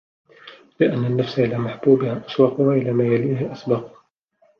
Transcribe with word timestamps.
لِأَنَّ 0.79 1.05
النَّفْسَ 1.05 1.39
إلَى 1.39 1.57
مَحْبُوبِهَا 1.57 2.25
أَشْوَقُ 2.25 2.59
وَإِلَى 2.59 2.91
مَا 2.93 3.03
يَلِيهِ 3.03 3.51
أَسْبَقُ 3.51 3.95